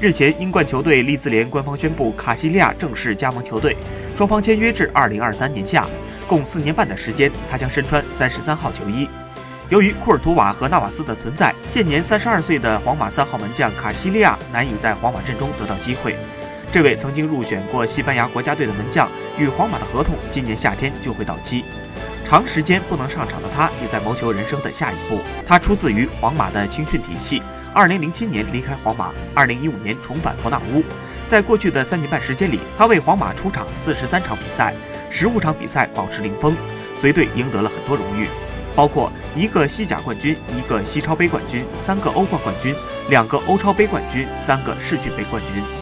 [0.00, 3.76] 日前，英冠球队利兹联官方宣布，卡西利亚正式加盟球队，
[4.16, 5.86] 双方签约至2023年夏，
[6.26, 9.06] 共四年半的时间，他将身穿33号球衣。
[9.68, 16.16] 由于库尔图瓦和纳瓦斯的存在，现年32岁的皇马三号门将卡西利亚难以在皇马阵中得到机会。
[16.72, 19.06] 这位曾经入选过西班牙国家队的门将，
[19.36, 21.62] 与皇马的合同今年夏天就会到期，
[22.30, 25.18] 长时间不能上场的他，也在谋求人生的下一步。
[25.44, 27.42] 他出自于皇马的青训体系。
[27.74, 30.84] 二零零七年离开皇马，二零一五年重返伯纳乌。
[31.26, 34.72] 在过去的三年半时间里，他为皇马出场四十三场比赛，
[35.10, 36.56] 十五场比赛保持零封，
[36.94, 38.28] 随队赢得了很多荣誉，
[38.76, 42.72] 包括一个西甲冠军、一个西超杯冠军、三个欧冠冠军、
[43.08, 45.80] 两个欧超杯冠军、三个世俱杯冠军。